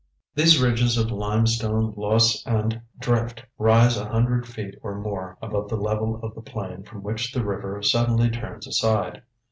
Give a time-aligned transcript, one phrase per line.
[0.33, 5.75] These ridges of limestone, loess and drift rise a hundred feet or more above the
[5.77, 9.21] level of the plain from which the river suddenly turns aside.